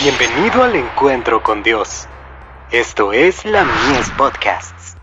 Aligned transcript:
Bienvenido 0.00 0.62
al 0.62 0.76
encuentro 0.76 1.42
con 1.42 1.64
Dios. 1.64 2.06
Esto 2.70 3.12
es 3.12 3.44
la 3.44 3.64
Mies 3.64 4.08
Podcasts. 4.16 4.94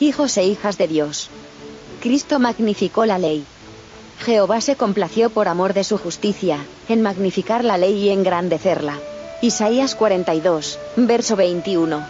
Hijos 0.00 0.38
e 0.38 0.44
hijas 0.44 0.78
de 0.78 0.88
Dios. 0.88 1.28
Cristo 2.00 2.38
magnificó 2.38 3.04
la 3.04 3.18
ley. 3.18 3.44
Jehová 4.20 4.62
se 4.62 4.76
complació 4.76 5.28
por 5.28 5.46
amor 5.46 5.74
de 5.74 5.84
su 5.84 5.98
justicia, 5.98 6.64
en 6.88 7.02
magnificar 7.02 7.64
la 7.64 7.76
ley 7.76 7.92
y 7.92 8.08
engrandecerla. 8.08 8.98
Isaías 9.42 9.94
42, 9.94 10.78
verso 10.96 11.36
21. 11.36 12.02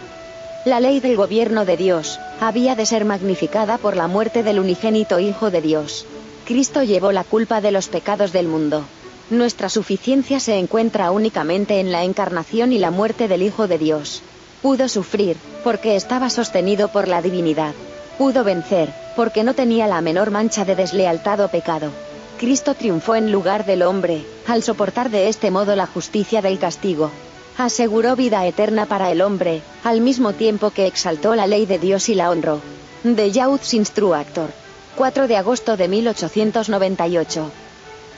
La 0.63 0.79
ley 0.79 1.01
del 1.01 1.17
gobierno 1.17 1.65
de 1.65 1.75
Dios, 1.75 2.21
había 2.39 2.75
de 2.75 2.85
ser 2.85 3.03
magnificada 3.03 3.77
por 3.77 3.97
la 3.97 4.07
muerte 4.07 4.41
del 4.41 4.59
unigénito 4.59 5.19
Hijo 5.19 5.51
de 5.51 5.61
Dios. 5.61 6.05
Cristo 6.45 6.83
llevó 6.83 7.11
la 7.13 7.23
culpa 7.23 7.61
de 7.61 7.71
los 7.71 7.87
pecados 7.87 8.33
del 8.33 8.47
mundo. 8.47 8.83
Nuestra 9.29 9.69
suficiencia 9.69 10.41
se 10.41 10.57
encuentra 10.57 11.11
únicamente 11.11 11.79
en 11.79 11.91
la 11.91 12.03
encarnación 12.03 12.73
y 12.73 12.79
la 12.79 12.91
muerte 12.91 13.29
del 13.29 13.41
Hijo 13.41 13.67
de 13.67 13.77
Dios. 13.77 14.21
Pudo 14.61 14.89
sufrir, 14.89 15.37
porque 15.63 15.95
estaba 15.95 16.29
sostenido 16.29 16.89
por 16.89 17.07
la 17.07 17.21
divinidad. 17.21 17.73
Pudo 18.17 18.43
vencer, 18.43 18.93
porque 19.15 19.43
no 19.43 19.53
tenía 19.53 19.87
la 19.87 20.01
menor 20.01 20.31
mancha 20.31 20.65
de 20.65 20.75
deslealtad 20.75 21.39
o 21.39 21.47
pecado. 21.47 21.91
Cristo 22.39 22.73
triunfó 22.73 23.15
en 23.15 23.31
lugar 23.31 23.65
del 23.65 23.81
hombre, 23.81 24.25
al 24.45 24.63
soportar 24.63 25.09
de 25.09 25.29
este 25.29 25.49
modo 25.49 25.77
la 25.77 25.87
justicia 25.87 26.41
del 26.41 26.59
castigo. 26.59 27.09
Aseguró 27.57 28.17
vida 28.17 28.45
eterna 28.45 28.85
para 28.85 29.11
el 29.11 29.21
hombre, 29.21 29.61
al 29.83 30.01
mismo 30.01 30.33
tiempo 30.33 30.71
que 30.71 30.87
exaltó 30.87 31.35
la 31.35 31.47
ley 31.47 31.65
de 31.65 31.79
Dios 31.79 32.09
y 32.09 32.15
la 32.15 32.29
honró. 32.29 32.59
De 33.03 33.27
Instructor. 33.27 34.62
4 34.95 35.27
de 35.27 35.37
agosto 35.37 35.75
de 35.75 35.87
1898. 35.87 37.51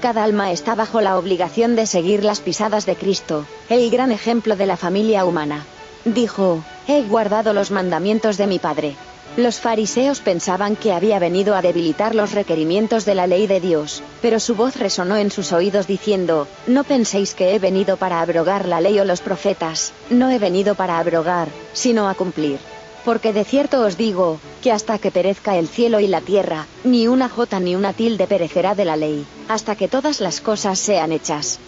Cada 0.01 0.25
alma 0.25 0.51
está 0.51 0.75
bajo 0.75 0.99
la 0.99 1.17
obligación 1.17 1.77
de 1.77 1.85
seguir 1.85 2.25
las 2.25 2.41
pisadas 2.41 2.85
de 2.85 2.95
Cristo, 2.95 3.45
el 3.69 3.89
gran 3.89 4.11
ejemplo 4.11 4.57
de 4.57 4.65
la 4.65 4.75
familia 4.75 5.23
humana. 5.23 5.65
Dijo, 6.03 6.63
he 6.87 7.01
guardado 7.03 7.53
los 7.53 7.71
mandamientos 7.71 8.37
de 8.37 8.47
mi 8.47 8.59
Padre. 8.59 8.95
Los 9.37 9.59
fariseos 9.59 10.19
pensaban 10.19 10.75
que 10.75 10.91
había 10.91 11.17
venido 11.17 11.55
a 11.55 11.61
debilitar 11.61 12.13
los 12.13 12.33
requerimientos 12.33 13.05
de 13.05 13.15
la 13.15 13.25
ley 13.25 13.47
de 13.47 13.61
Dios, 13.61 14.03
pero 14.21 14.39
su 14.39 14.55
voz 14.55 14.75
resonó 14.75 15.15
en 15.15 15.31
sus 15.31 15.53
oídos 15.53 15.87
diciendo, 15.87 16.47
No 16.67 16.83
penséis 16.83 17.35
que 17.35 17.55
he 17.55 17.59
venido 17.59 17.95
para 17.95 18.21
abrogar 18.21 18.67
la 18.67 18.81
ley 18.81 18.99
o 18.99 19.05
los 19.05 19.21
profetas, 19.21 19.93
no 20.09 20.29
he 20.29 20.39
venido 20.39 20.75
para 20.75 20.99
abrogar, 20.99 21.47
sino 21.73 22.09
a 22.09 22.15
cumplir. 22.15 22.59
Porque 23.05 23.33
de 23.33 23.45
cierto 23.45 23.81
os 23.81 23.97
digo, 23.97 24.39
que 24.63 24.71
hasta 24.71 24.97
que 24.97 25.11
perezca 25.11 25.57
el 25.57 25.67
cielo 25.67 25.99
y 25.99 26.07
la 26.07 26.21
tierra, 26.21 26.65
ni 26.83 27.07
una 27.07 27.29
jota 27.29 27.59
ni 27.59 27.75
una 27.75 27.93
tilde 27.93 28.25
perecerá 28.25 28.73
de 28.73 28.83
la 28.83 28.97
ley, 28.97 29.25
hasta 29.47 29.75
que 29.75 29.87
todas 29.87 30.19
las 30.21 30.41
cosas 30.41 30.79
sean 30.79 31.11
hechas. 31.11 31.59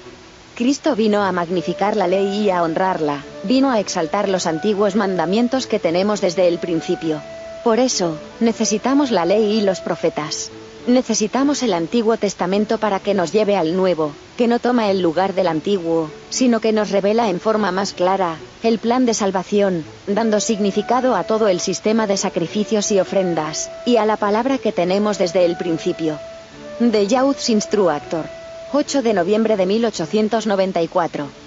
Cristo 0.55 0.95
vino 0.95 1.21
a 1.21 1.31
magnificar 1.31 1.95
la 1.95 2.07
ley 2.07 2.45
y 2.45 2.49
a 2.49 2.63
honrarla, 2.63 3.23
vino 3.43 3.69
a 3.69 3.79
exaltar 3.79 4.27
los 4.27 4.47
antiguos 4.47 4.95
mandamientos 4.95 5.67
que 5.67 5.77
tenemos 5.77 6.19
desde 6.19 6.47
el 6.47 6.57
principio. 6.57 7.21
Por 7.63 7.79
eso, 7.79 8.17
necesitamos 8.39 9.11
la 9.11 9.25
ley 9.25 9.59
y 9.59 9.61
los 9.61 9.79
profetas. 9.81 10.49
Necesitamos 10.87 11.63
el 11.63 11.73
Antiguo 11.73 12.15
Testamento 12.15 12.77
para 12.77 13.01
que 13.01 13.13
nos 13.13 13.33
lleve 13.33 13.57
al 13.57 13.75
Nuevo, 13.75 14.13
que 14.37 14.47
no 14.47 14.59
toma 14.59 14.89
el 14.89 15.01
lugar 15.01 15.33
del 15.33 15.47
Antiguo, 15.47 16.09
sino 16.29 16.61
que 16.61 16.71
nos 16.71 16.91
revela 16.91 17.29
en 17.29 17.41
forma 17.41 17.73
más 17.73 17.91
clara, 17.91 18.37
el 18.63 18.79
plan 18.79 19.05
de 19.05 19.13
salvación, 19.13 19.83
dando 20.07 20.39
significado 20.39 21.15
a 21.15 21.25
todo 21.25 21.49
el 21.49 21.59
sistema 21.59 22.07
de 22.07 22.15
sacrificios 22.15 22.89
y 22.93 23.01
ofrendas, 23.01 23.69
y 23.85 23.97
a 23.97 24.05
la 24.05 24.15
palabra 24.15 24.59
que 24.59 24.71
tenemos 24.71 25.17
desde 25.17 25.43
el 25.43 25.57
principio. 25.57 26.19
De 26.79 27.05
Youth's 27.05 27.49
Instructor. 27.49 28.23
8 28.71 29.01
de 29.01 29.13
noviembre 29.13 29.57
de 29.57 29.65
1894. 29.65 31.46